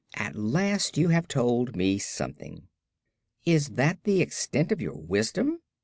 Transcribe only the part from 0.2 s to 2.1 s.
last you have told me